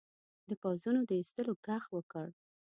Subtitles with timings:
[0.49, 2.27] د پوځونو د ایستلو ږغ وکړ.